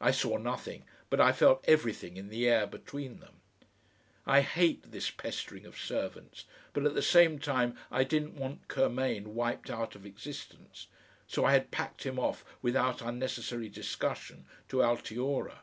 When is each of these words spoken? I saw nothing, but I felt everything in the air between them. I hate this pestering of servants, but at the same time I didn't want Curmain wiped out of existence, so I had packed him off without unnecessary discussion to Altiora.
I 0.00 0.10
saw 0.10 0.38
nothing, 0.38 0.84
but 1.10 1.20
I 1.20 1.32
felt 1.32 1.62
everything 1.68 2.16
in 2.16 2.30
the 2.30 2.48
air 2.48 2.66
between 2.66 3.20
them. 3.20 3.42
I 4.24 4.40
hate 4.40 4.90
this 4.90 5.10
pestering 5.10 5.66
of 5.66 5.78
servants, 5.78 6.46
but 6.72 6.86
at 6.86 6.94
the 6.94 7.02
same 7.02 7.38
time 7.38 7.76
I 7.90 8.04
didn't 8.04 8.36
want 8.36 8.68
Curmain 8.68 9.34
wiped 9.34 9.68
out 9.68 9.94
of 9.94 10.06
existence, 10.06 10.86
so 11.26 11.44
I 11.44 11.52
had 11.52 11.70
packed 11.70 12.04
him 12.04 12.18
off 12.18 12.42
without 12.62 13.02
unnecessary 13.02 13.68
discussion 13.68 14.46
to 14.68 14.78
Altiora. 14.82 15.58